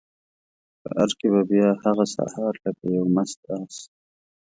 [0.87, 3.75] ښار کې به بیا هغه سهار لکه یو مست آس،